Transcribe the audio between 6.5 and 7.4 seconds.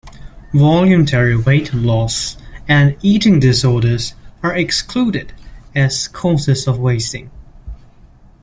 of wasting.